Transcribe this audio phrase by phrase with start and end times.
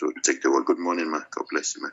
[0.00, 0.66] to take the word.
[0.66, 1.24] Good morning, man.
[1.30, 1.92] God bless you, man.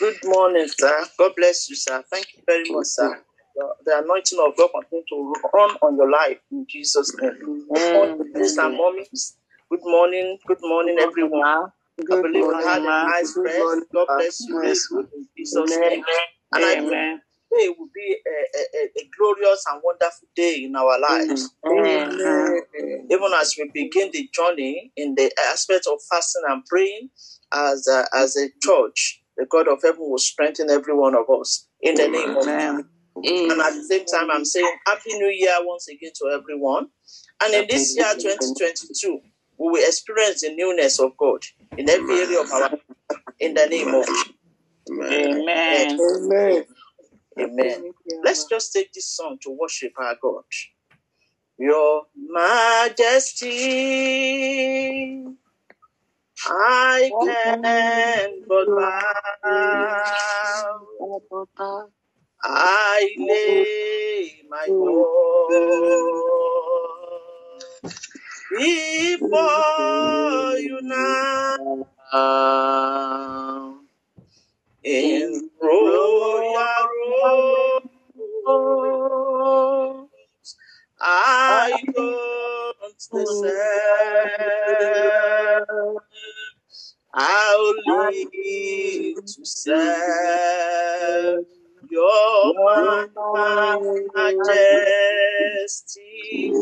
[0.00, 1.06] Good morning, sir.
[1.18, 2.04] God bless you, sir.
[2.10, 3.22] Thank you very much, sir.
[3.56, 7.36] The- The anointing of God continue to run on your life in Jesus' name.
[7.40, 8.76] Good morning, Mr.
[8.76, 9.06] Mommy.
[9.70, 10.38] Good morning.
[10.46, 11.44] Good morning, everyone.
[11.46, 11.72] I
[12.04, 13.06] Good believe I had morning, a ma.
[13.10, 13.56] nice Good rest.
[13.94, 14.54] God bless you.
[14.90, 15.90] Good in Jesus' Amen.
[15.90, 16.04] name.
[16.54, 17.22] And I believe Amen.
[17.52, 21.50] today will be a, a, a, a glorious and wonderful day in our lives.
[21.66, 22.62] Amen.
[23.10, 27.10] Even as we begin the journey in the aspect of fasting and praying
[27.52, 31.66] as a, as a church, the God of heaven will strengthen every one of us
[31.80, 32.88] in the name of Amen.
[33.16, 36.88] and at the same time, I'm saying Happy New Year once again to everyone.
[37.42, 39.20] And in this year, 2022,
[39.58, 41.40] we will experience the newness of God
[41.76, 42.80] in every area of our life.
[43.40, 44.06] In the name of
[44.90, 45.42] Amen.
[45.42, 45.98] Amen.
[46.00, 46.64] Amen.
[47.38, 47.74] Amen.
[47.74, 47.92] Amen.
[48.22, 50.44] Let's just take this song to worship our God.
[51.58, 53.48] Your Majesty,
[56.46, 59.02] I can but bow.
[62.42, 65.46] I lay my voice
[68.50, 71.86] before you now
[88.22, 91.44] To serve
[91.90, 92.54] your
[94.14, 96.52] majesty,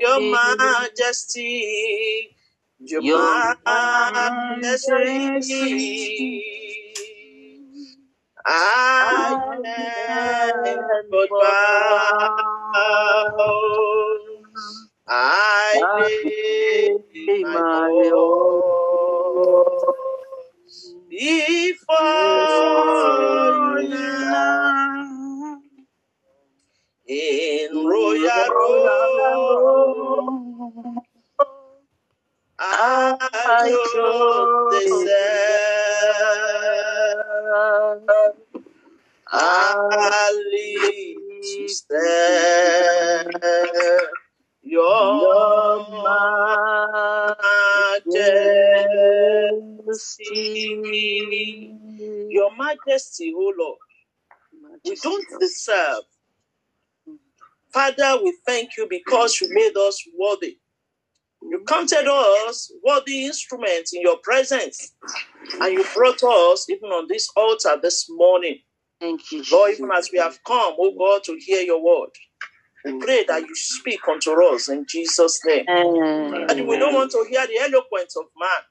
[0.00, 2.36] your majesty,
[2.80, 5.24] your majesty.
[8.46, 10.54] I can
[11.10, 12.36] but bow.
[15.08, 16.98] I lay
[17.40, 19.81] my voice
[21.12, 21.98] before
[23.82, 25.62] you
[27.06, 28.88] in royal robe.
[32.58, 33.16] I
[33.94, 35.12] don't deserve.
[39.28, 43.30] I live to serve
[44.62, 45.31] your
[49.92, 51.76] majesty.
[52.30, 53.78] Your majesty, O Lord,
[54.84, 56.04] we don't deserve.
[57.72, 60.58] Father, we thank you because you made us worthy.
[61.42, 64.92] You counted us worthy instruments in your presence,
[65.60, 68.58] and you brought us even on this altar this morning.
[69.00, 72.10] Thank you, Lord, even as we have come, oh God, to hear your word,
[72.84, 75.66] we pray that you speak unto us in Jesus' name.
[75.68, 76.46] Amen.
[76.50, 78.62] And we don't want to hear the eloquence of man.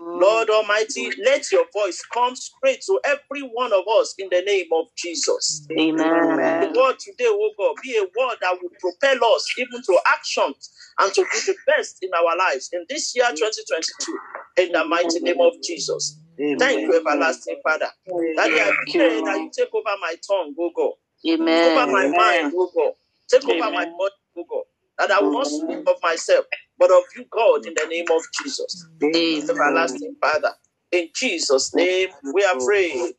[0.00, 4.66] Lord Almighty, let your voice come straight to every one of us in the name
[4.74, 5.66] of Jesus.
[5.72, 6.60] Amen.
[6.60, 10.70] The word today, oh God, be a word that will propel us even to actions
[11.00, 14.18] and to do the best in our lives in this year 2022
[14.58, 16.18] in the mighty name of Jesus.
[16.58, 17.88] Thank you, everlasting Father.
[18.36, 20.92] Daddy, I pray that you take over my tongue, oh God.
[21.28, 21.64] Amen.
[21.64, 22.92] Take over my mind, oh God.
[23.30, 24.64] Take over my body, oh God.
[24.98, 26.46] That I will not speak of myself,
[26.78, 28.86] but of you, God, in the name of Jesus.
[29.02, 29.50] Amen.
[29.50, 30.52] Everlasting Father.
[30.92, 33.14] In Jesus' name we are prayed.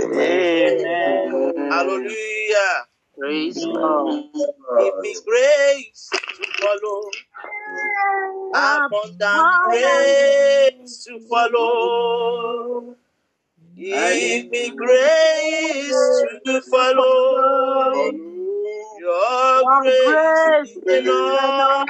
[0.00, 0.78] Amen.
[1.70, 2.86] Hallelujah.
[3.18, 4.24] Praise God.
[4.78, 7.02] Give me grace to follow.
[8.54, 12.96] Abundant grace to follow.
[13.76, 18.12] Give me grace to follow.
[19.02, 21.88] Your grace is enough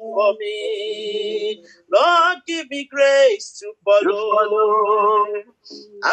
[0.00, 1.62] for me.
[1.92, 5.34] Lord, give me grace to follow.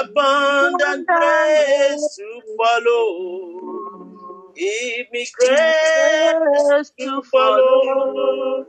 [0.01, 4.51] Abundant grace to follow.
[4.55, 8.65] Give me grace to follow.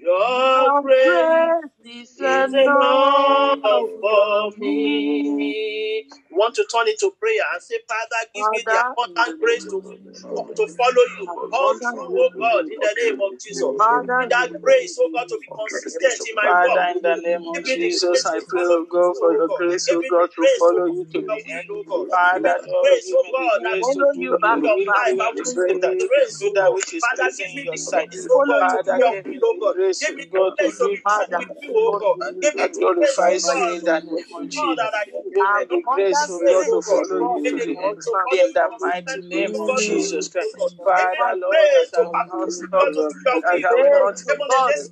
[0.00, 3.62] Your grace is enough
[4.00, 6.08] for me.
[6.34, 9.78] You want to turn into prayer and say, Father, give me the abundant grace to,
[9.78, 13.62] to follow you all through, oh God, in the name of Jesus.
[13.62, 16.90] Me that grace, oh God, to be consistent in my Father, walk.
[16.98, 20.02] in the name of Jesus, I pray, oh God, for your you, oh grace, oh
[20.02, 21.70] God, to follow you to the end.
[21.70, 22.10] oh God.
[22.10, 25.14] Father, oh, grace, oh God, that grace will do do your your will, life.
[25.14, 26.74] give I me will the speak grace grace, to do oh God.
[26.74, 28.10] which is Father, give in me your the sight.
[28.10, 29.76] grace, oh God, to Father, your will, oh God.
[30.00, 30.98] Give oh me the God, grace to be
[31.30, 32.18] that with you, oh God.
[32.42, 34.76] Give me the grace, oh glorifies you God, in the to name do of Jesus.
[34.76, 35.12] that I do.
[35.34, 37.66] Give me the grace, that oh grace, oh to follow you Give to me the
[37.66, 37.98] the end.
[37.98, 40.56] grace to follow In you the mighty name of Jesus Christ.
[40.58, 40.96] God.
[40.96, 43.44] Give me Father, Lord, grace that I will have not to stop, follow your that
[43.44, 44.16] will, I will not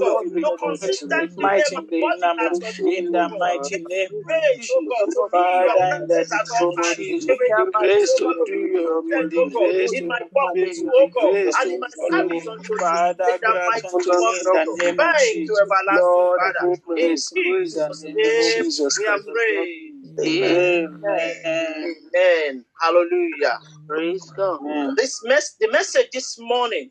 [0.45, 1.49] oh God, to consistently
[1.91, 2.51] name body your
[2.97, 5.15] in the oh mighty Give me name the of grace, oh God, Jesus.
[5.15, 6.97] to be Father, in the presence at all name of times.
[6.97, 10.05] Jesus, Give me the grace, oh to do your will, the oh grace to
[10.35, 12.31] walk with obey you, you, oh the God, grace to in follow you.
[12.31, 13.01] service unto you.
[13.01, 15.71] Father, the grant unto of me in the name of Thank you, Jesus.
[15.89, 17.01] Lord, I Father.
[17.01, 19.29] give In praise, praise Jesus' name of name, Jesus we have Christ.
[19.35, 19.95] prayed.
[20.21, 21.03] Amen.
[21.05, 21.97] Amen.
[22.15, 22.65] Amen.
[22.81, 23.59] Hallelujah.
[23.89, 24.61] Praise God.
[24.63, 24.95] Amen.
[24.97, 26.91] This mess, the message this morning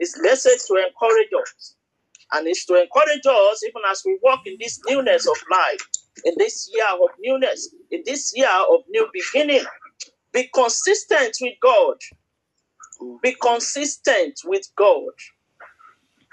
[0.00, 1.76] is message to encourage us,
[2.32, 5.88] and it's to encourage us even as we walk in this newness of life,
[6.24, 9.64] in this year of newness, in this year of new beginning.
[10.32, 11.96] Be consistent with God.
[13.22, 15.12] Be consistent with God.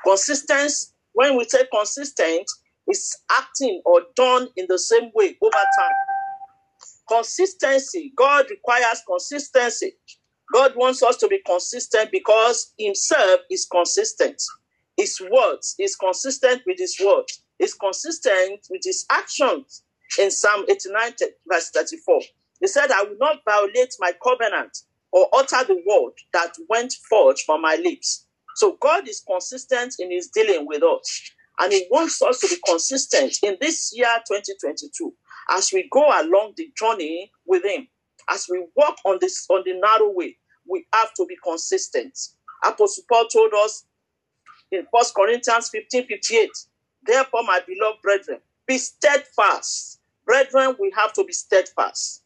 [0.06, 2.48] Consistency, when we say consistent,
[2.90, 5.96] is acting or done in the same way over time.
[7.08, 9.94] Consistency, God requires consistency.
[10.54, 14.42] God wants us to be consistent because Himself is consistent.
[14.98, 19.84] His words is consistent with His words, is consistent with His actions.
[20.20, 21.14] In Psalm 89,
[21.52, 22.22] verse 34,
[22.62, 24.78] He said, I will not violate my covenant
[25.12, 28.28] or utter the word that went forth from my lips.
[28.56, 31.32] So God is consistent in His dealing with us.
[31.60, 35.14] And He wants us to be consistent in this year 2022
[35.52, 37.88] as we go along the journey with Him
[38.30, 42.18] as we walk on this on the narrow way, we have to be consistent.
[42.64, 43.86] Apostle Paul told us
[44.72, 46.50] in 1 Corinthians 15 58,
[47.06, 50.00] therefore, my beloved brethren, be steadfast.
[50.26, 52.24] Brethren, we have to be steadfast.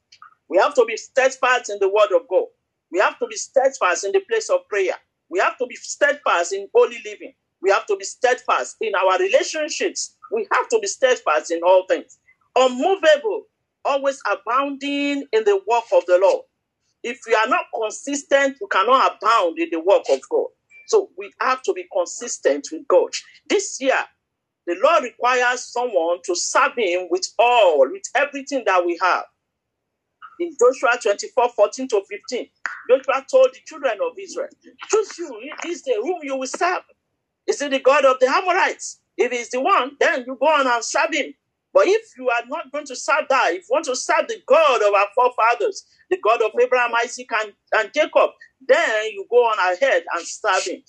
[0.49, 2.47] We have to be steadfast in the word of God.
[2.91, 4.95] We have to be steadfast in the place of prayer.
[5.29, 7.33] We have to be steadfast in holy living.
[7.63, 10.15] We have to be steadfast in our relationships.
[10.31, 12.19] We have to be steadfast in all things.
[12.57, 13.45] Unmovable,
[13.85, 16.45] always abounding in the work of the Lord.
[17.03, 20.47] If we are not consistent, we cannot abound in the work of God.
[20.87, 23.09] So we have to be consistent with God.
[23.49, 23.99] This year,
[24.67, 29.25] the Lord requires someone to serve Him with all, with everything that we have.
[30.39, 32.47] In Joshua 24 14 to 15,
[32.89, 34.49] Joshua told the children of Israel,
[34.89, 36.83] Choose you this day whom you will serve.
[37.47, 38.99] Is it the God of the Amorites?
[39.17, 41.33] If it's the one, then you go on and serve him.
[41.73, 44.41] But if you are not going to serve that, if you want to serve the
[44.47, 48.29] God of our forefathers, the God of Abraham, Isaac, and, and Jacob,
[48.67, 50.83] then you go on ahead and serve him.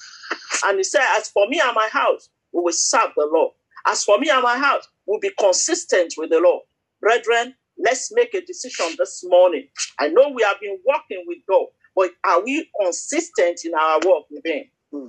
[0.64, 3.52] And he said, As for me and my house, we will serve the Lord.
[3.86, 6.62] As for me and my house, we'll be consistent with the Lord.
[7.00, 9.68] Brethren, let's make a decision this morning.
[9.98, 11.66] I know we have been working with God,
[11.96, 14.64] but are we consistent in our work with Him?
[14.92, 15.08] Hmm.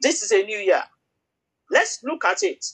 [0.00, 0.82] This is a new year.
[1.70, 2.64] Let's look at it.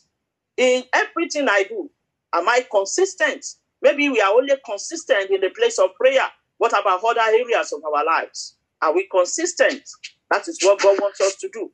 [0.56, 1.90] In everything I do,
[2.34, 3.44] am I consistent?
[3.82, 6.26] Maybe we are only consistent in the place of prayer.
[6.58, 8.56] What about other areas of our lives?
[8.82, 9.82] Are we consistent?
[10.30, 11.70] That is what God wants us to do.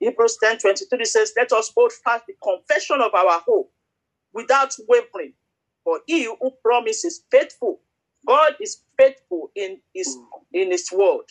[0.00, 3.72] Hebrews 10 23 says, Let us hold fast the confession of our hope
[4.34, 5.34] without wavering.
[5.84, 7.80] For he who promises faithful.
[8.26, 10.16] God is faithful in his
[10.52, 11.24] in his word.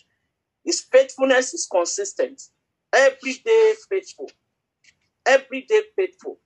[0.66, 2.42] His faithfulness is consistent.
[2.94, 4.32] Every day faithful.
[5.26, 6.40] Every day faithful.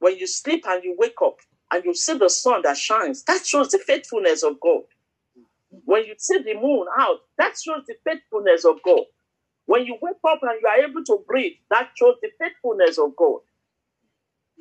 [0.00, 1.38] When you sleep and you wake up
[1.72, 4.82] and you see the sun that shines, that shows the faithfulness of God.
[5.84, 9.04] When you see the moon out, that shows the faithfulness of God.
[9.66, 13.16] When you wake up and you are able to breathe, that shows the faithfulness of
[13.16, 13.40] God.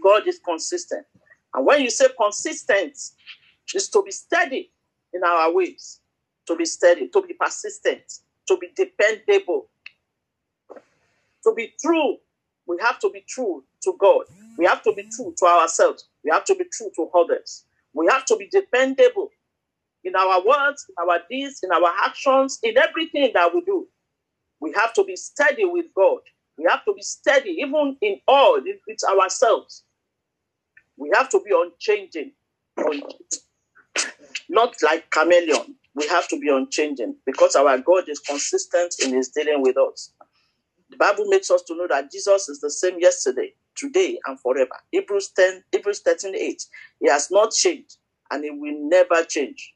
[0.04, 1.06] God is consistent.
[1.54, 2.98] And when you say consistent,
[3.76, 4.72] is to be steady
[5.14, 6.00] in our ways,
[6.48, 8.04] to be steady, to be persistent,
[8.48, 9.70] to be dependable,
[11.44, 12.18] to be true.
[12.68, 14.26] We have to be true to God.
[14.58, 16.06] We have to be true to ourselves.
[16.24, 17.66] We have to be true to others.
[17.94, 19.30] We have to be dependable
[20.04, 23.88] in our words, in our deeds, in our actions, in everything that we do.
[24.62, 26.20] We have to be steady with God.
[26.58, 29.84] We have to be steady, even in all, with ourselves.
[30.98, 32.34] We have to be unchanging,
[34.50, 35.76] not like chameleon.
[35.96, 40.12] We have to be unchanging because our God is consistent in His dealing with us.
[40.90, 44.76] The Bible makes us to know that Jesus is the same yesterday, today, and forever.
[44.92, 46.66] Hebrews 10, Hebrews 13, 8.
[47.02, 47.98] He has not changed
[48.32, 49.74] and he will never change.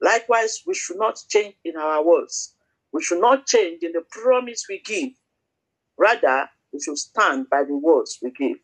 [0.00, 2.54] Likewise, we should not change in our words.
[2.92, 5.12] We should not change in the promise we give.
[5.98, 8.58] Rather, we should stand by the words we give.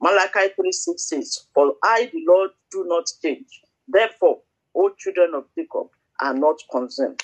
[0.00, 3.62] Malachi 3 6 says, For I, the Lord, do not change.
[3.88, 4.40] Therefore,
[4.74, 5.88] O children of Jacob,
[6.20, 7.22] are not consumed.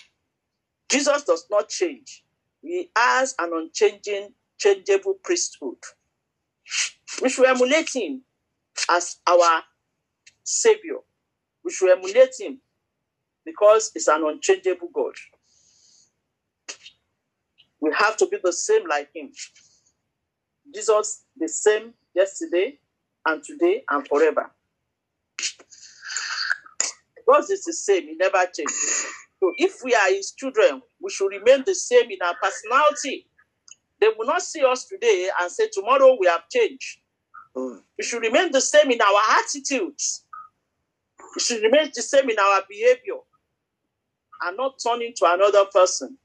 [0.90, 2.23] Jesus does not change.
[2.64, 5.78] He has an unchanging, changeable priesthood.
[7.22, 8.22] We emulate him.
[8.90, 9.62] as our
[10.44, 10.98] Savior.
[11.62, 12.60] which We should emulate Him
[13.44, 15.14] because He's an unchangeable God.
[17.80, 19.32] We have to be the same like Him.
[20.74, 22.78] Jesus, the same yesterday
[23.26, 24.50] and today and forever.
[27.28, 29.06] God is the same, He never changes.
[29.44, 33.26] So if we are His children, we should remain the same in our personality.
[34.00, 37.00] They will not see us today and say, Tomorrow we have changed.
[37.54, 37.82] Mm.
[37.98, 40.24] We should remain the same in our attitudes.
[41.36, 43.20] We should remain the same in our behavior
[44.44, 46.16] and not turn into another person.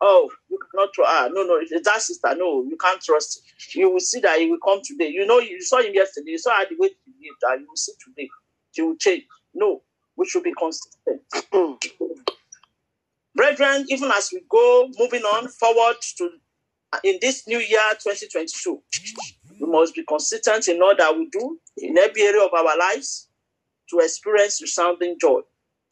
[0.00, 1.10] Oh, you cannot trust.
[1.12, 2.34] Ah, no, no, it's that sister.
[2.36, 3.42] No, you can't trust.
[3.74, 5.08] You will see that he will come today.
[5.10, 6.30] You know, you saw him yesterday.
[6.30, 7.36] You saw how the way he behaved.
[7.42, 8.30] That you will see today.
[8.72, 9.24] He will change.
[9.52, 9.82] No,
[10.20, 11.22] we should be consistent.
[13.34, 16.30] Brethren, even as we go moving on forward to
[16.92, 18.82] uh, in this new year 2022,
[19.58, 23.28] we must be consistent in all that we do in every area of our lives
[23.88, 25.40] to experience resounding joy,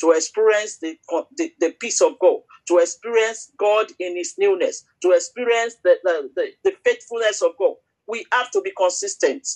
[0.00, 0.96] to experience the,
[1.38, 6.30] the, the peace of God, to experience God in His newness, to experience the, the,
[6.36, 7.76] the, the faithfulness of God.
[8.06, 9.48] We have to be consistent.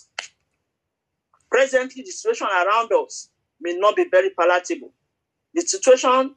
[1.51, 3.29] Presently, the situation around us
[3.63, 4.93] may not be very palatable.
[5.55, 6.37] The situation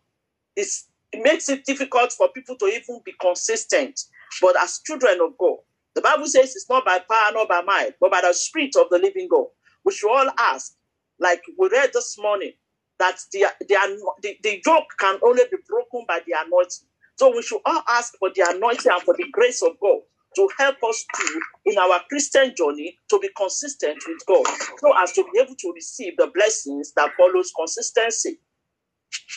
[0.56, 4.00] is it makes it difficult for people to even be consistent.
[4.42, 5.58] But as children of God,
[5.96, 8.88] the Bible says it's not by power, not by might, but by the Spirit of
[8.92, 9.46] the living God.
[9.86, 10.74] We should all ask,
[11.20, 12.54] like we read this morning,
[13.00, 13.78] that the, the,
[14.24, 16.88] the, the yoke can only be broken by the anointing.
[17.18, 20.00] So we should all ask for the anointing and for the grace of God
[20.36, 24.46] to help us to, in our Christian journey, to be consistent with God,
[24.80, 28.40] so as to be able to receive the blessings that follows consistency.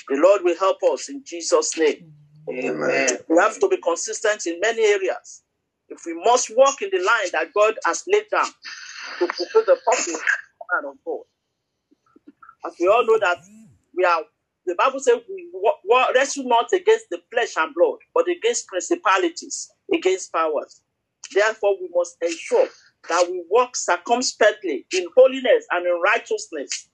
[0.09, 2.13] The Lord will help us in Jesus' name.
[2.51, 3.19] Amen.
[3.29, 5.43] We have to be consistent in many areas.
[5.89, 8.47] If we must walk in the line that God has laid down
[9.19, 11.21] to fulfill the purpose of God.
[12.67, 13.39] As we all know that
[13.97, 14.23] we are,
[14.67, 15.51] the Bible says we
[16.15, 20.83] wrestle not against the flesh and blood, but against principalities, against powers.
[21.35, 22.69] Therefore, we must ensure
[23.09, 26.89] that we walk circumspectly in holiness and in righteousness,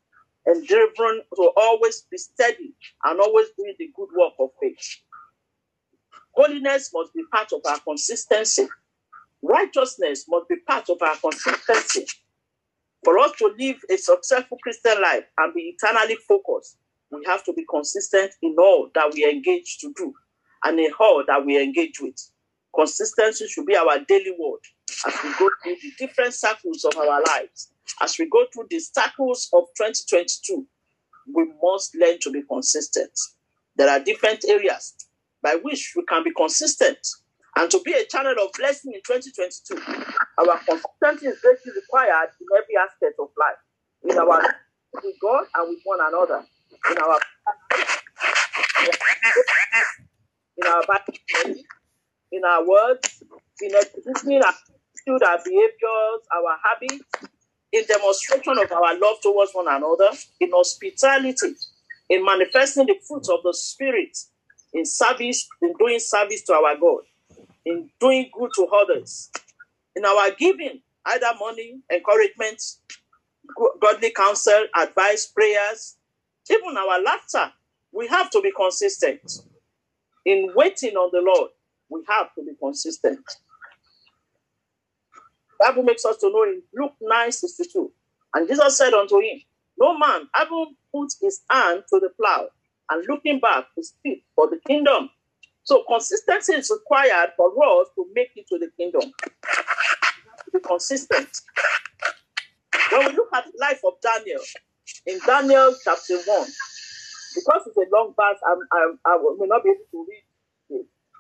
[0.67, 2.75] driven to always be steady
[3.05, 4.99] and always doing the good work of faith.
[6.35, 8.69] Holiness must be part of our consistency.
[9.43, 12.07] Righteousness must be part of our consistency.
[13.05, 16.79] For us to live a successful Christian life and be eternally focused,
[17.11, 20.15] we have to be consistent in all that we engage to do
[20.65, 22.17] and in all that we engage with.
[22.75, 24.61] Consistency should be our daily word
[25.07, 27.71] as we go through the different circles of our lives.
[28.01, 30.67] As we go through the circles of 2022,
[31.35, 33.13] we must learn to be consistent.
[33.77, 34.95] There are different areas
[35.43, 36.99] by which we can be consistent
[37.57, 39.77] and to be a channel of blessing in 2022.
[40.39, 44.43] Our consistency is greatly required in every aspect of life, in our
[45.03, 46.45] with God and with one another,
[46.91, 47.19] in our
[50.57, 51.61] in our Bible,
[52.35, 53.23] in our words,
[53.63, 57.31] in executing our attitude, our behaviors, our habits,
[57.73, 60.11] in demonstration of our love towards one another,
[60.41, 61.55] in hospitality,
[62.11, 64.17] in manifesting the fruits of the Spirit,
[64.73, 67.03] in service, in doing service to our God,
[67.65, 69.31] in doing good to others,
[69.95, 72.61] in our giving, either money, encouragement,
[73.81, 75.97] godly counsel, advice, prayers,
[76.51, 77.53] even our laughter.
[77.93, 79.21] We have to be consistent.
[80.27, 81.51] In waiting on the Lord,
[81.95, 83.21] we have to be consistent.
[85.61, 87.93] Bible makes us to know in Luke 9 62.
[88.35, 89.41] And Jesus said unto him,
[89.79, 92.49] No man having put his hand to the plow
[92.91, 95.11] and looking back is fit for the kingdom.
[95.65, 99.03] So consistency is required for us to make it to the kingdom.
[99.05, 99.31] We
[100.31, 101.29] have to be consistent.
[102.93, 104.41] When we look at the life of Daniel,
[105.07, 106.25] in Daniel chapter 1,
[107.37, 110.25] because it's a long verse, I'm, I'm, I will- not be able to read.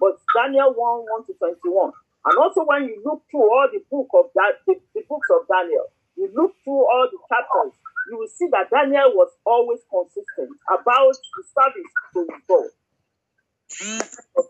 [0.01, 1.93] But Daniel 1 1 to 21.
[2.27, 5.47] And also, when you look through all the book of that, the, the books of
[5.49, 5.87] Daniel,
[6.17, 7.75] you look through all the chapters,
[8.11, 12.71] you will see that Daniel was always consistent about the service to God.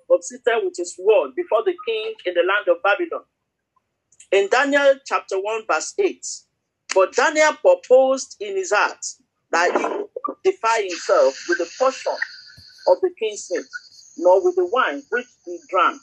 [0.09, 3.25] Consistent with his word before the king in the land of Babylon.
[4.33, 6.27] In Daniel chapter 1, verse 8,
[6.95, 9.05] but Daniel proposed in his heart
[9.51, 12.13] that he would defy himself with the portion
[12.89, 13.65] of the king's meat,
[14.16, 16.00] nor with the wine which he drank.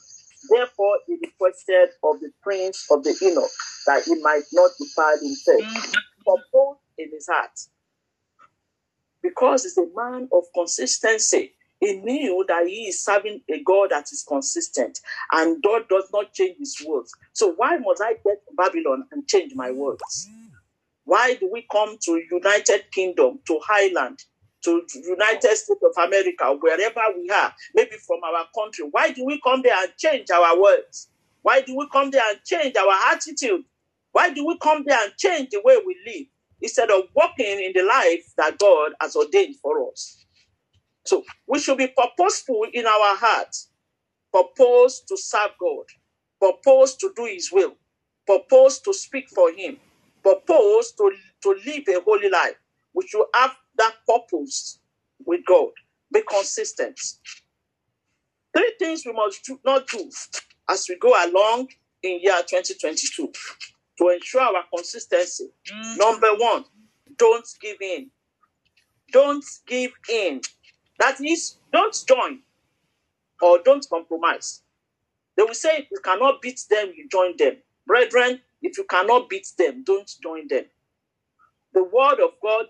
[0.50, 3.52] Therefore, he requested of the prince of the eunuch
[3.86, 5.62] that he might not defile himself.
[5.62, 5.92] Mm-hmm.
[6.26, 7.52] Proposed in his heart.
[9.22, 11.54] Because he's a man of consistency.
[11.80, 15.00] He knew that he is serving a God that is consistent
[15.32, 17.12] and God does not change his words.
[17.34, 20.30] So, why must I get to Babylon and change my words?
[20.30, 20.48] Mm-hmm.
[21.06, 24.24] Why do we come to United Kingdom, to Highland,
[24.64, 28.86] to United States of America, wherever we are, maybe from our country?
[28.92, 31.10] Why do we come there and change our words?
[31.42, 33.64] Why do we come there and change our attitude?
[34.12, 36.28] Why do we come there and change the way we live
[36.62, 40.26] instead of walking in the life that God has ordained for us?
[41.06, 43.70] So we should be purposeful in our hearts,
[44.34, 45.86] purpose to serve God,
[46.42, 47.76] purpose to do His will,
[48.28, 49.78] purpose to speak for Him,
[50.24, 51.12] purpose to,
[51.44, 52.56] to live a holy life.
[52.94, 54.80] We should have that purpose
[55.26, 55.70] with God.
[56.14, 57.00] Be consistent.
[58.56, 60.10] Three things we must do, not do
[60.70, 61.70] as we go along
[62.04, 63.32] in year 2022
[63.98, 65.50] to ensure our consistency.
[65.72, 65.98] Mm.
[65.98, 66.66] Number one,
[67.18, 68.10] don't give in.
[69.12, 70.42] Don't give in.
[71.00, 72.40] That is, don't join
[73.42, 74.62] or don't compromise.
[75.38, 77.58] They will say if you cannot beat them, you join them.
[77.88, 80.66] Brethren, if you cannot beat them, don't join them.
[81.74, 82.66] The word of God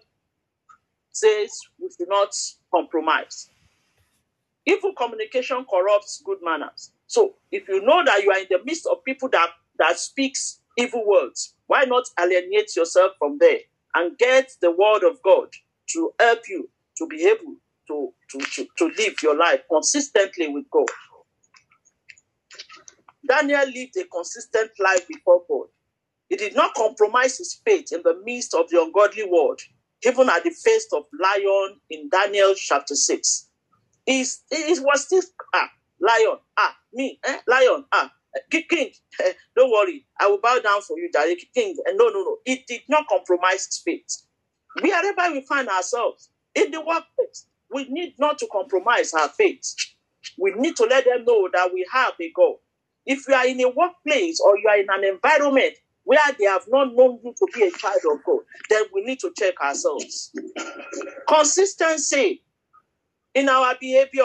[1.12, 2.36] says we should not
[2.74, 3.50] compromise.
[4.66, 6.92] Evil communication corrupts good manners.
[7.08, 9.50] So if you know that you are in the midst of people that,
[9.80, 13.60] that speaks evil words, why not alienate yourself from there
[13.96, 15.48] and get the word of God
[15.90, 17.56] to help you to be able
[17.88, 20.88] to, to, to, to live your life consistently with God.
[23.28, 25.68] Daniel lived a consistent life before God.
[26.30, 29.60] He did not compromise his faith in the midst of the ungodly world,
[30.04, 33.48] even at the face of lion in Daniel chapter 6.
[34.06, 35.22] He, he was still,
[35.54, 38.12] ah, lion, ah, me, eh, lion, ah,
[38.52, 38.92] king,
[39.24, 41.76] eh, don't worry, I will bow down for you, Daddy, king.
[41.88, 42.38] Eh, no, no, no.
[42.46, 44.24] It did not compromise faith.
[44.82, 49.76] Wherever we find ourselves, in the workplace, we need not to compromise our faith.
[50.38, 52.56] We need to let them know that we have a God.
[53.06, 55.76] If you are in a workplace or you are in an environment
[56.12, 59.20] where they have not known you to be a child of God, then we need
[59.22, 60.34] to check ourselves.
[61.28, 62.44] Consistency
[63.36, 64.24] in our behavior.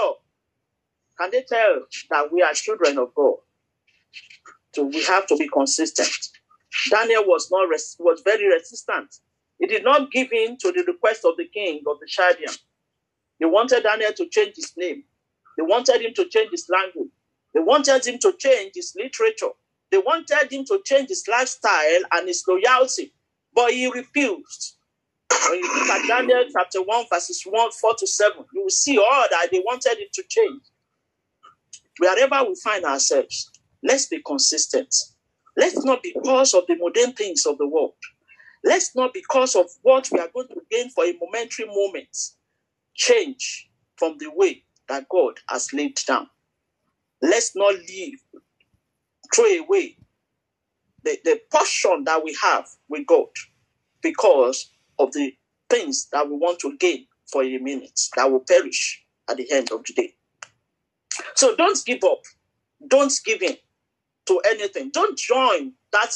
[1.21, 3.37] Can they tell that we are children of God?
[4.75, 6.11] So we have to be consistent.
[6.90, 9.14] Daniel was not res- was very resistant.
[9.61, 12.55] He did not give in to the request of the king of the Chaldean.
[13.40, 15.05] They wanted Daniel to change his name.
[15.59, 17.11] They wanted him to change his language.
[17.55, 19.53] They wanted him to change his literature.
[19.90, 23.12] They wanted him to change his lifestyle and his loyalty,
[23.55, 24.75] but he refused.
[25.49, 28.99] When you look at Daniel chapter 1, verses 1, 4 to 7, you will see
[28.99, 30.62] all that they wanted him to change.
[31.99, 33.51] Wherever we find ourselves,
[33.83, 34.94] let's be consistent.
[35.57, 37.94] Let's not because of the modern things of the world.
[38.64, 42.16] Let's not because of what we are going to gain for a momentary moment
[42.94, 46.29] change from the way that God has laid down.
[47.22, 48.18] Let's not leave,
[49.37, 49.96] throw away
[51.05, 53.27] the, the portion that we have with God
[54.03, 55.35] because of the
[55.68, 59.70] things that we want to gain for a minute that will perish at the end
[59.72, 60.14] of the day.
[61.35, 62.22] So don't give up.
[62.87, 63.57] Don't give in
[64.27, 64.90] to anything.
[64.90, 66.12] Don't join that,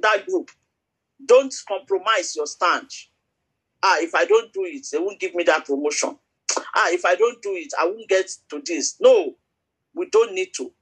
[0.00, 0.50] that group.
[1.24, 2.88] Don't compromise your stand.
[3.82, 6.18] Ah, if I don't do it, they won't give me that promotion.
[6.74, 8.96] Ah, if I don't do it, I won't get to this.
[9.00, 9.34] No,
[9.94, 10.72] we don't need to.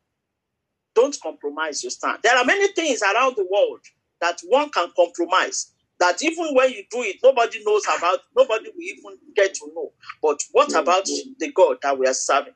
[0.98, 2.18] Don't compromise your stand.
[2.24, 3.78] There are many things around the world
[4.20, 5.70] that one can compromise.
[6.00, 9.92] That even when you do it, nobody knows about, nobody will even get to know.
[10.20, 12.54] But what about the God that we are serving?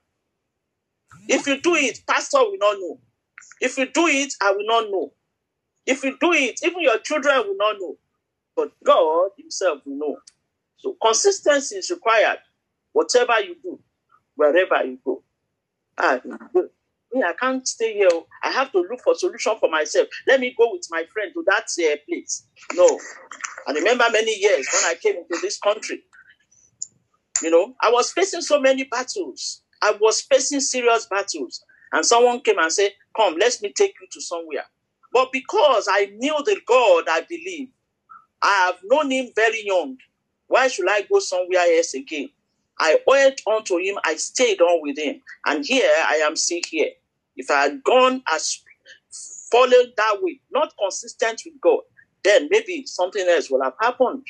[1.28, 2.98] If you do it, pastor will not know.
[3.60, 5.12] If you do it, I will not know.
[5.86, 7.96] If you do it, even your children will not know.
[8.56, 10.16] But God Himself will know.
[10.78, 12.38] So consistency is required.
[12.92, 13.78] Whatever you do,
[14.34, 15.22] wherever you go.
[15.96, 16.20] Ah,
[17.14, 18.08] me, I can't stay here.
[18.42, 20.08] I have to look for solution for myself.
[20.26, 22.46] Let me go with my friend to that uh, place.
[22.74, 22.98] No.
[23.66, 26.02] I remember many years when I came into this country.
[27.42, 29.62] You know, I was facing so many battles.
[29.82, 31.64] I was facing serious battles.
[31.92, 34.64] And someone came and said, Come, let me take you to somewhere.
[35.12, 37.68] But because I knew the God I believe,
[38.42, 39.98] I have known him very young.
[40.46, 42.30] Why should I go somewhere else again?
[42.78, 45.20] I went on to him, I stayed on with him.
[45.46, 46.90] And here I am still here.
[47.36, 48.62] If I had gone as
[49.50, 51.80] followed that way, not consistent with God,
[52.24, 54.26] then maybe something else would have happened.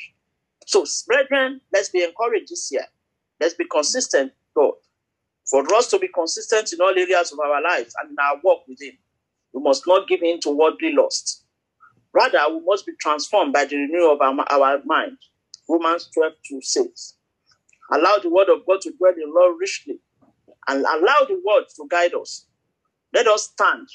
[0.67, 2.85] So, brethren, let's be encouraged this year.
[3.39, 4.73] Let's be consistent, God.
[5.49, 8.67] For us to be consistent in all areas of our lives and in our work
[8.67, 8.97] with Him,
[9.53, 11.45] we must not give in to worldly lust.
[12.13, 15.17] Rather, we must be transformed by the renewal of our, our mind.
[15.67, 17.15] Romans 12 2 says,
[17.91, 19.99] Allow the word of God to dwell in Lord richly
[20.67, 22.47] and allow the word to guide us.
[23.13, 23.87] Let us stand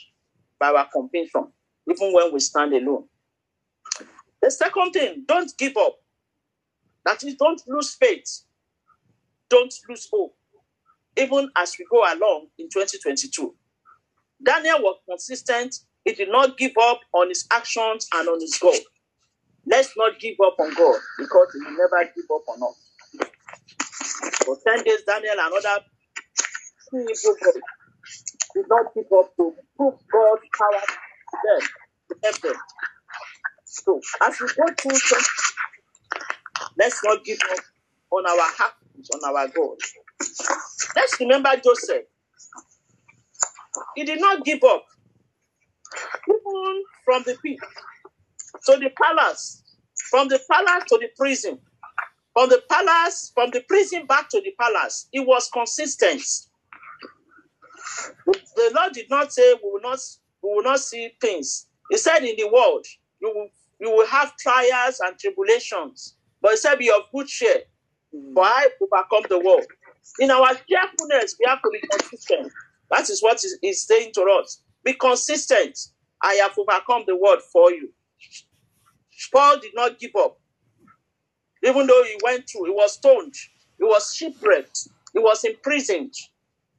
[0.60, 1.48] by our conviction,
[1.90, 3.06] even when we stand alone.
[4.42, 5.96] The second thing, don't give up.
[7.04, 8.42] That is, don't lose faith.
[9.50, 10.34] Don't lose hope.
[11.16, 13.54] Even as we go along in 2022.
[14.44, 15.76] Daniel was consistent.
[16.04, 18.74] He did not give up on his actions and on his goal.
[19.66, 22.92] Let's not give up on God because he will never give up on us.
[24.44, 25.84] For 10 days, Daniel and other
[26.92, 27.26] boys
[28.62, 31.68] did not give up to prove God's power to them,
[32.10, 32.54] to help them.
[33.66, 35.24] So, as we go through, 20,
[36.78, 37.58] let's not give up
[38.12, 39.80] on our happiness, on our goals.
[40.96, 42.04] Let's remember Joseph.
[43.96, 44.84] He did not give up,
[46.28, 47.58] even from the pit
[48.66, 49.62] to the palace,
[50.10, 51.58] from the palace to the prison,
[52.34, 55.08] from the palace, from the prison back to the palace.
[55.12, 56.22] He was consistent.
[58.26, 59.98] The Lord did not say we will not
[60.42, 61.66] we will not see things.
[61.90, 62.86] He said in the world
[63.20, 63.48] you will
[63.80, 67.62] you will have trials and tribulations, but he said be of good cheer,
[68.34, 69.66] for I overcome the world.
[70.20, 72.52] In our cheerfulness, we have to be consistent.
[72.90, 74.62] That is what is saying to us.
[74.84, 75.78] Be consistent.
[76.22, 77.90] I have overcome the world for you.
[79.32, 80.38] Paul did not give up.
[81.64, 83.34] Even though he went through, he was stoned,
[83.78, 86.14] he was shipwrecked, he was imprisoned,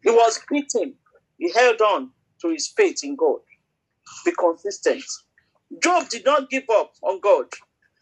[0.03, 0.95] he was beaten.
[1.37, 3.39] He held on to his faith in God.
[4.25, 5.03] Be consistent.
[5.83, 7.45] Job did not give up on God.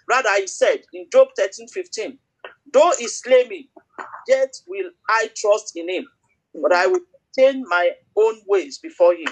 [0.09, 2.19] Rather, he said in Job 13 15,
[2.73, 3.69] Though he slay me,
[4.27, 6.07] yet will I trust in him,
[6.61, 7.01] but I will
[7.37, 9.27] maintain my own ways before him.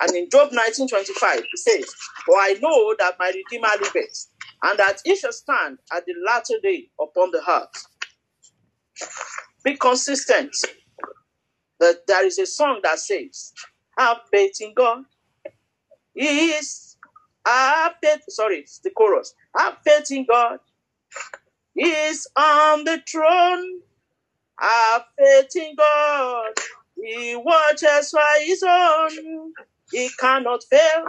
[0.00, 1.94] And in Job 19 25, he says,
[2.26, 4.28] For I know that my Redeemer liveth,
[4.62, 7.86] and that he shall stand at the latter day upon the earth.
[9.64, 10.54] Be consistent.
[11.80, 13.52] That there is a song that says,
[13.98, 15.04] Have faith in God.
[16.14, 16.96] He is
[17.46, 18.22] have faith.
[18.28, 19.34] Sorry, it's the chorus.
[19.56, 20.58] Have faith in God.
[21.74, 23.80] He is on the throne.
[24.58, 26.52] I've faith in God.
[27.02, 29.52] He watches for his own.
[29.92, 31.04] He cannot fail.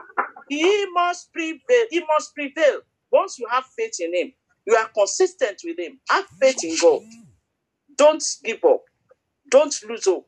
[0.49, 1.85] He must prevail.
[1.89, 2.81] He must prevail.
[3.11, 4.33] Once you have faith in him,
[4.65, 5.99] you are consistent with him.
[6.09, 7.01] Have faith in God.
[7.97, 8.83] Don't give up.
[9.49, 10.27] Don't lose hope.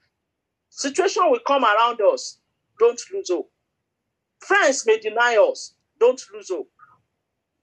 [0.72, 2.40] Situation will come around us.
[2.80, 3.52] Don't lose hope.
[4.40, 5.76] Friends may deny us.
[6.00, 6.70] Don't lose hope.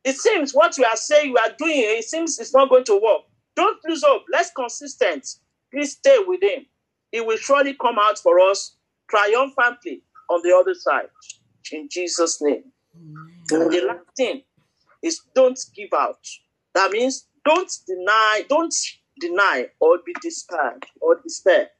[0.05, 2.95] It seems what you are saying, you are doing, it seems it's not going to
[2.95, 3.23] work.
[3.57, 4.23] Don't lose hope.
[4.31, 5.27] Let's consistent.
[5.73, 6.67] Please stay with him.
[7.11, 8.77] He will surely come out for us
[9.11, 11.09] triumphantly on the other side.
[11.73, 12.65] In Jesus' name.
[13.51, 14.43] And the last thing
[15.03, 16.25] is don't give out.
[16.75, 18.75] That means don't deny, don't
[19.21, 21.71] deny or be despaired or despair.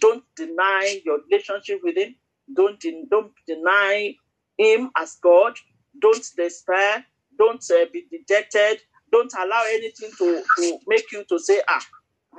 [0.00, 2.14] Don't deny your relationship with him.
[2.54, 4.14] Don't, de- don't deny
[4.58, 5.54] him as God.
[6.00, 7.04] Don't despair.
[7.38, 8.80] Don't uh, be dejected.
[9.10, 11.84] Don't allow anything to, to make you to say, ah,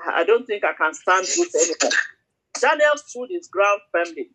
[0.08, 1.98] I don't think I can stand this anymore.
[2.60, 4.30] Daniel stood his ground firmly.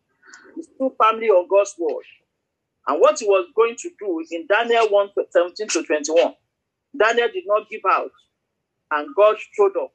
[0.55, 2.03] He stood firmly on God's word.
[2.87, 6.33] And what he was going to do in Daniel 1 17 to 21,
[6.97, 8.11] Daniel did not give out,
[8.91, 9.93] and God showed up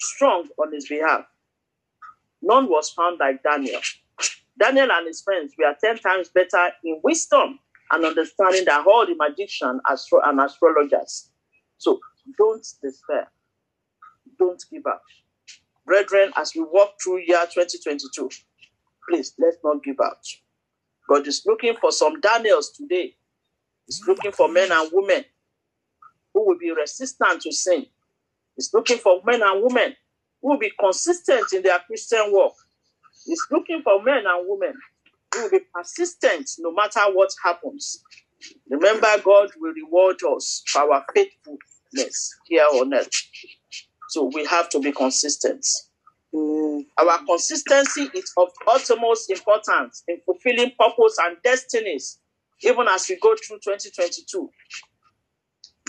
[0.00, 1.24] strong on his behalf.
[2.44, 3.80] None was found like Daniel.
[4.58, 7.58] Daniel and his friends were 10 times better in wisdom
[7.90, 11.30] and understanding than all the magicians astro- and astrologers.
[11.78, 12.00] So
[12.38, 13.28] don't despair.
[14.38, 15.02] Don't give up.
[15.86, 18.30] Brethren, as we walk through year 2022,
[19.08, 20.20] please let's not give up.
[21.08, 23.16] God is looking for some Daniels today.
[23.86, 25.24] He's looking for men and women
[26.34, 27.86] who will be resistant to sin.
[28.56, 29.94] He's looking for men and women
[30.44, 32.54] who will be consistent in their Christian walk.
[33.24, 34.74] He's looking for men and women
[35.34, 38.04] who will be persistent no matter what happens.
[38.68, 43.08] Remember, God will reward us for our faithfulness here on earth.
[44.10, 45.66] So we have to be consistent.
[46.34, 52.18] Our consistency is of utmost importance in fulfilling purpose and destinies,
[52.60, 54.50] even as we go through 2022.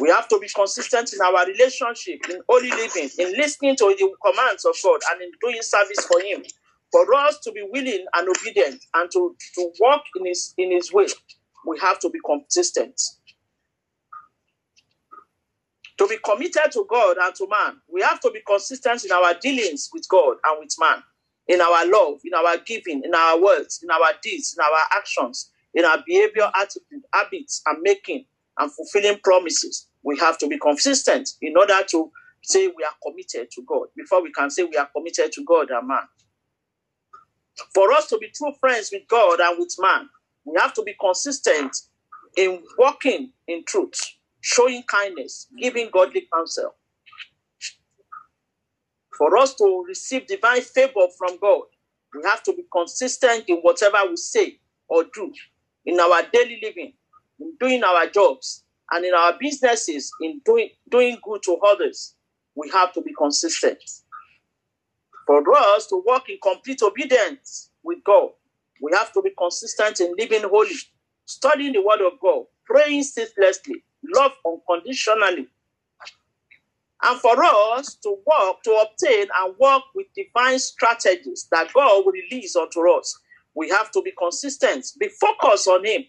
[0.01, 4.13] We have to be consistent in our relationship, in holy living, in listening to the
[4.25, 6.43] commands of God, and in doing service for Him.
[6.91, 10.91] For us to be willing and obedient and to, to walk in His in His
[10.91, 11.07] way,
[11.65, 13.01] we have to be consistent.
[15.97, 19.33] To be committed to God and to man, we have to be consistent in our
[19.35, 21.01] dealings with God and with man,
[21.47, 25.51] in our love, in our giving, in our words, in our deeds, in our actions,
[25.73, 28.25] in our behavior, attitude, habits, and making
[28.59, 29.87] and fulfilling promises.
[30.03, 32.11] We have to be consistent in order to
[32.43, 35.69] say we are committed to God before we can say we are committed to God
[35.71, 36.03] and man.
[37.73, 40.09] For us to be true friends with God and with man,
[40.45, 41.75] we have to be consistent
[42.37, 44.01] in walking in truth.
[44.41, 46.75] showing kindness, giving godly counsel.
[49.17, 51.63] For us to receive divine favor from God,
[52.15, 55.33] we have to be consistent in whatever we say or do
[55.85, 57.04] in our daily living, in
[57.59, 62.15] doing our jobs, and in our businesses, in doing, doing good to others.
[62.55, 63.79] We have to be consistent.
[65.25, 68.29] For us to walk in complete obedience with God,
[68.81, 70.75] we have to be consistent in living holy,
[71.25, 73.83] studying the word of God, praying ceaselessly,
[74.15, 75.47] love unconditionally.
[77.03, 82.13] And for us to work, to obtain and work with divine strategies that God will
[82.13, 83.17] release unto us,
[83.55, 86.05] we have to be consistent, be focused on Him,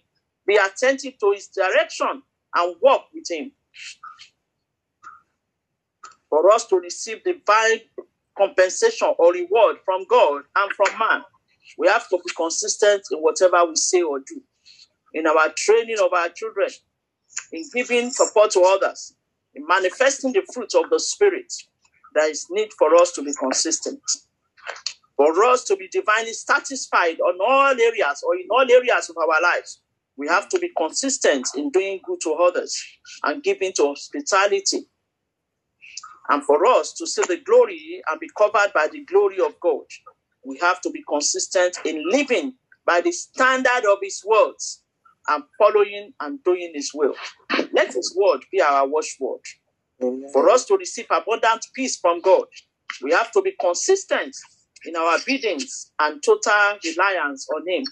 [0.47, 2.23] be attentive to His direction,
[2.55, 3.53] and walk with Him.
[6.31, 7.81] For us to receive divine
[8.37, 11.23] compensation or reward from God and from man,
[11.79, 14.43] we have to be consistent in whatever we say or do,
[15.15, 16.69] in our training of our children,
[17.53, 19.15] in giving support to others,
[19.55, 21.53] in manifesting the fruits of the Spirit.
[22.15, 24.01] There is need for us to be consistent.
[25.17, 29.43] For us to be divinely satisfied on all areas or in all areas of our
[29.43, 29.81] lives,
[30.17, 32.83] we have to be consistent in doing good to others
[33.25, 34.87] and giving to hospitality.
[36.29, 39.85] And for us to see the glory and be covered by the glory of God,
[40.45, 42.55] we have to be consistent in living
[42.87, 44.83] by the standard of His words
[45.29, 47.15] and following and doing His will.
[47.73, 49.41] Let His word be our watchword.
[50.33, 52.45] For us to receive abundant peace from God,
[53.03, 54.35] we have to be consistent
[54.85, 57.85] in our obedience and total reliance on Him,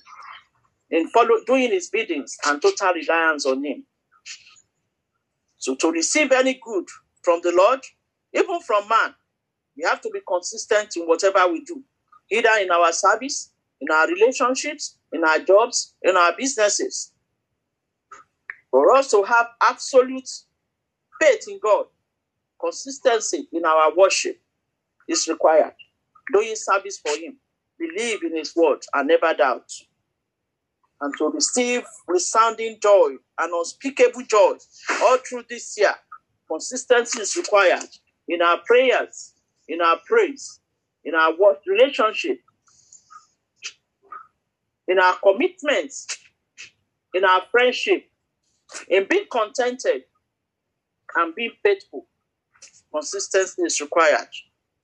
[0.95, 3.85] in follow, doing His biddings and total reliance on Him.
[5.59, 6.87] So, to receive any good
[7.23, 7.81] from the Lord,
[8.33, 9.15] even from man,
[9.77, 11.83] we have to be consistent in whatever we do,
[12.31, 17.13] either in our service, in our relationships, in our jobs, in our businesses.
[18.71, 20.29] For us to have absolute
[21.21, 21.87] faith in God,
[22.61, 24.41] consistency in our worship
[25.09, 25.75] is required.
[26.33, 27.37] Doing service for Him,
[27.79, 29.71] believe in His word and never doubt.
[31.01, 34.55] And to receive resounding joy and unspeakable joy
[35.03, 35.95] all through this year,
[36.49, 37.89] consistency is required
[38.29, 39.35] in our prayers,
[39.69, 40.61] in our praise,
[41.05, 42.39] in our work relationship,
[44.89, 46.07] in our commitments,
[47.13, 48.09] in our friendship,
[48.89, 50.05] in being contented
[51.17, 52.07] and being faithful.
[52.93, 54.29] Consistency is required.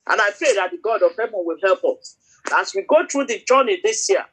[0.09, 2.17] And I pray that the God of heaven will help us.
[2.55, 4.25] As we go through the journey this year,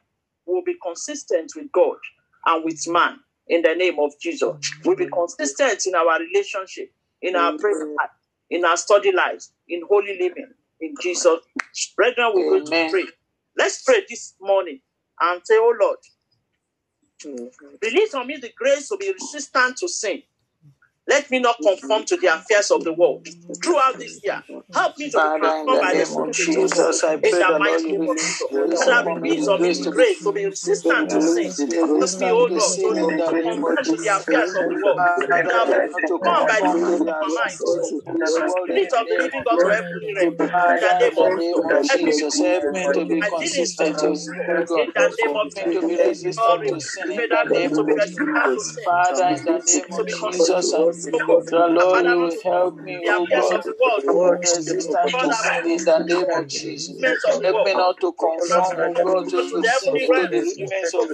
[0.48, 1.96] we'll be consistent with God
[2.46, 4.56] and with man in the name of Jesus.
[4.84, 8.10] We'll be consistent in our relationship, in our prayer life,
[8.50, 11.38] in our study lives, in holy living, in Jesus.
[11.96, 13.04] Brethren, we're going to pray.
[13.56, 14.80] Let's pray this morning
[15.20, 15.98] and say, Oh Lord,
[17.24, 17.66] mm-hmm.
[17.82, 20.22] release on me the grace to be resistant to sin.
[21.08, 23.26] Let me not conform to the affairs of the world.
[23.64, 24.42] Throughout this year,
[24.74, 27.88] help me to be transformed the by the of Spirit of Jesus, In the mighty
[27.92, 28.48] name of release Jesus.
[28.52, 31.54] grace Father, release the on me grace to be grace to be resistant to sin.
[31.98, 34.68] Help me, to the Lord, to in not the name conform to the affairs of
[34.68, 35.02] the world.
[35.32, 37.64] Be help me to transformed by the conform to renewing the of my mind, affairs
[37.64, 37.80] God.
[38.06, 40.14] of the Spirit of the living God help me.
[40.68, 41.34] In the name of
[41.82, 42.40] Jesus.
[42.40, 44.10] Help me to be consistent you.
[44.46, 44.88] with God.
[44.88, 46.46] In the name of Help me to Jesus.
[46.66, 48.84] to sin May in the that grace name to be of resistant to sin.
[48.84, 50.74] Father, in the name of Jesus,
[51.06, 51.46] consistent, I oh God.
[51.50, 54.48] the Lord, you will help me, oh God, of the to oh be God.
[54.48, 57.00] resistant God, to sin oh in the name of Jesus.
[57.00, 60.44] movements of the Help me not to conform, oh God, to the sin, to the
[60.50, 60.94] realms.
[60.94, 61.08] of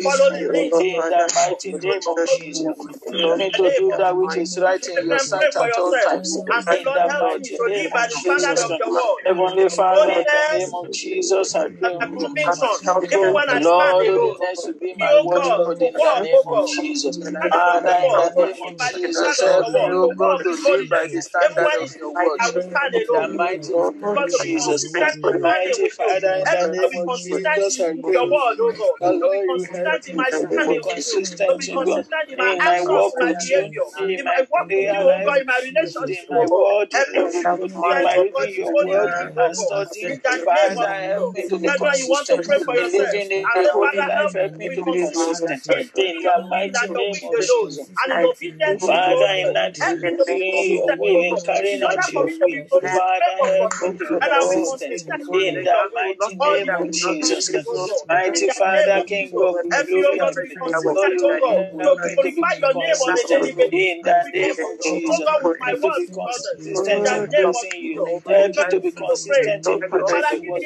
[0.73, 0.85] world.
[1.05, 2.77] In the mighty name of Jesus.
[3.21, 6.37] Help me to do that which is right in your sight at all times.
[6.47, 8.71] Oh in Lord, the mighty name of Jesus.
[8.71, 9.05] word.
[9.27, 12.31] Heavenly Father, in the name of Jesus, I pray, my oh God.
[12.37, 12.69] conviction,
[13.03, 16.45] even when I Lord, holiness will be my oh God, in the oh name oh
[16.47, 17.19] of Jesus.
[17.53, 20.37] Father, oh in the name of by the standard Jesus, help me, word, oh God,
[20.37, 21.13] walk to in live by holiness.
[21.13, 22.41] the Even standard when of it's your difficult, word.
[22.41, 23.37] I will stand In the alone.
[23.37, 24.87] mighty name of Because to be Jesus.
[24.87, 26.17] consistent in journeying Mighty with you.
[26.19, 28.15] Father, in Help the me to name be of consistent Jesus, in I with pray.
[28.15, 28.99] your word, oh God.
[29.01, 31.25] Oh To be Lord, you help consistent in me my to be standing with you.
[31.47, 33.43] To consistent be in, God, consistent in my in my actions, walk in my with
[33.51, 35.85] you, behavior, in in my my walk with prayer you, oh life, in my in
[36.31, 36.79] oh, oh God.
[36.81, 37.45] word, Help me to
[37.91, 39.77] in consistent, my oh God, reading in your holy word living, oh and God.
[39.77, 40.17] studying.
[40.17, 41.35] In the name Father, of help Jesus.
[41.35, 42.47] me to be That's why you want to consistent.
[42.47, 44.71] pray for yourself Living and a say, holy Father, life, help me help to me
[44.71, 45.69] be to be consistent consistent.
[45.69, 47.91] in In doing the your will mighty and your name will of alone Jesus.
[48.05, 49.59] and in obedience to you, Father, oh in God.
[49.65, 51.43] That Help me to be doing your will, oh in God.
[51.45, 54.07] carrying Father, out for your me to will, be to receive Father, favor help you
[54.07, 55.03] to be and I'll be consistent.
[55.03, 57.67] consistent in In the mighty name of you Jesus.
[57.91, 58.09] oh.
[58.09, 59.43] In Mighty the name Father, of King Jesus.
[59.43, 62.31] of Help oh glory, God, to be consistent, you oh God, will to help to
[62.33, 63.45] be glorify name on consistent.
[63.73, 66.07] In the To be consistent, oh Jesus, with help to be.
[66.59, 67.67] In consistent the in name of.
[67.73, 68.09] Jesus.
[68.29, 69.53] Help to be begin to pray.
[69.53, 70.65] consistent in Father, protecting give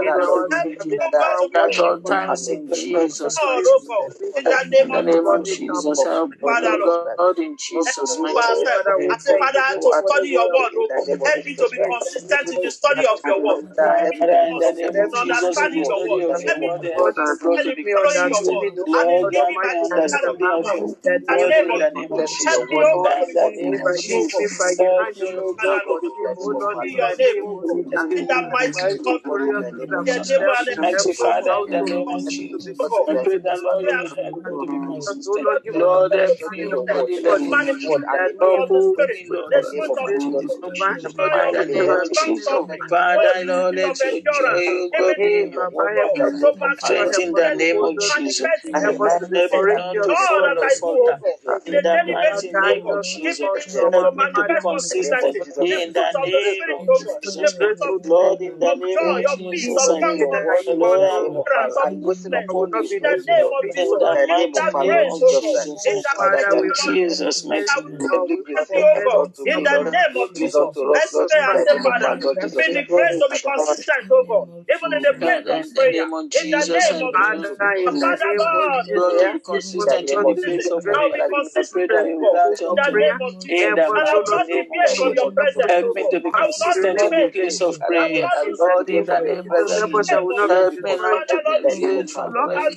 [0.02, 0.76] Help me,
[1.12, 2.00] God, to be at all vigilant.
[2.00, 3.98] times in Jesus' Lord, mighty name.
[3.98, 4.14] God.
[4.38, 5.44] In the name the of name of Jesus.
[5.44, 7.18] Jesus, help me, Father, oh Lord.
[7.18, 8.50] God, in Jesus' mighty for name.
[8.50, 8.86] ourselves.
[9.10, 11.06] I say, Father, to study your word, God.
[11.26, 13.64] Help me to be consistent in the study of your word.
[13.82, 15.86] Help me to be Father, in the name of in Jesus, in understanding the your
[15.86, 16.24] study word.
[16.24, 18.26] of your Help me to word, be help me, Lord, consistent to in be following
[18.26, 18.46] your consistent.
[18.46, 18.74] word.
[18.94, 20.74] And in Lord, giving grant my me desire to understanding of you.
[20.74, 20.88] your
[21.30, 22.28] In the word name in the name of Jesus.
[22.28, 22.46] Jesus.
[22.46, 24.38] Help me, oh God, That to in be the name of Jesus.
[24.40, 26.78] if I give, I Help me, give, O Father, God, to Lord, be oh Lord,
[26.78, 27.72] consistent in in the name, name of God.
[27.72, 28.06] Jesus.
[28.12, 29.74] In the mighty My name of glorious Jesus.
[29.78, 31.22] is In the about name help, and help every Mighty.
[31.22, 34.56] Father, in the to To name of Jesus, I pray that Lord, you help me
[34.60, 34.80] to be
[35.28, 35.48] oh consistent.
[35.48, 36.76] Lord, Lord, give give us us the Lord, grace help to be the me, grace
[36.76, 37.08] O to consistent.
[37.08, 38.02] God, in The the name of Jesus.
[38.02, 38.30] In the
[38.60, 39.20] of name Help the of Spirit.
[39.20, 40.58] me, Lord, in the name of of grace the to Jesus.
[40.58, 40.64] Spirit.
[40.64, 41.90] survive, help us Joy to In of the the name Spirit.
[41.90, 42.62] of endure in the Long name Jesus.
[42.62, 42.82] of suffering.
[42.82, 42.90] Jesus.
[42.90, 45.98] Father, Oh, Lord, let your joy, O in be Hey, in your the Baba, word
[45.98, 46.42] oh help God, upon us me.
[46.42, 48.50] to to mature, endure, help Strengthen us the let to it name of Jesus.
[48.50, 48.82] manifest you.
[48.82, 49.76] the Help us to be Help me consistency.
[49.76, 50.82] not to All oh that fall or I Lord.
[50.82, 51.20] oh falter.
[51.66, 53.47] In In the the daily Father, basis, mighty oh name of Jesus.
[53.56, 55.24] Me Lord, the from grace our to Help me to be in the name consistent.
[55.24, 55.42] of consistently.
[55.68, 55.94] The In Jesus.
[55.94, 57.60] fruit the of the name of oh Give God, us the Jesus.
[57.60, 59.40] fruit grace of to the Spirit, Lord, be in the of name joy, of of
[59.50, 60.30] Jesus, of I consistent pray.
[60.30, 62.04] confidence, in of Lord, one, I oh endurance, I of Father.
[62.04, 62.46] wait goodness.
[62.50, 62.90] I will upon not you.
[62.90, 64.32] be In the name of be In Jesus, the tired.
[64.38, 65.78] in that mighty In name of oh Jesus' God, name.
[65.86, 66.06] in Jesus.
[66.06, 68.02] that Father, grace, we In oh Lord pray Jesus, Jesus' consistent that mighty we name.
[68.02, 70.70] in walk our way, consistently, oh consistent God, in in the name of Jesus.
[70.74, 70.74] Jesus.
[70.94, 72.70] Let's pray and say, Father, Father, help give me us.
[72.74, 75.88] the grace to be consistent, oh God, even in the place Father, of in the
[75.88, 77.50] prayer, name of in the Jesus, name I of pray Jesus.
[77.50, 78.38] to be Father, in the consistent.
[78.38, 79.40] name of Jesus, Lord, to be
[79.78, 81.12] I help consistent us in not the to be place of will prayer.
[81.14, 81.52] be discouraged.
[81.58, 83.06] I consistent, pray Help that oh you us God, grant to in the unto me.
[83.06, 83.22] name prayer.
[83.22, 84.72] of In the Help And us, I O will mighty Lord, not to be name
[84.72, 85.32] of weird from hold Jesus.
[85.32, 86.48] to presence, Help me to be I you.
[86.48, 87.62] will In the consistent in the of place you.
[87.62, 87.98] of Jesus.
[87.98, 88.24] I will prayer.
[88.24, 89.38] not In lose the Lord, in in name the of you.
[89.38, 90.10] name In of Jesus, the help us Jesus.
[90.10, 90.84] that name of not be Help Jesus.
[90.84, 91.30] me not discouraged.
[91.30, 92.70] to Father, Lord deviate Jesus, from Lord, Lord, prayer.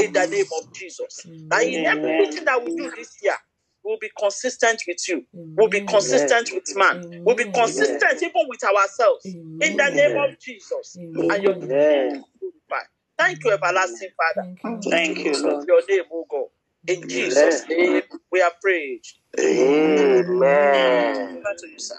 [0.00, 1.26] in the name of Jesus.
[1.50, 3.36] That in everything that we do this year,
[3.84, 5.24] we'll be consistent with you.
[5.56, 6.96] We'll be consistent with man.
[7.24, 10.98] We'll be consistent even with ourselves in the name of Jesus.
[11.30, 12.88] And your name glorified.
[13.18, 14.48] Thank you, everlasting Father.
[14.90, 15.66] Thank you, Lord.
[15.68, 16.46] Your name, O God.
[16.88, 19.02] In Jesus' name, we are prayed.
[19.38, 21.42] Amen.
[21.44, 21.96] Back to you, sir.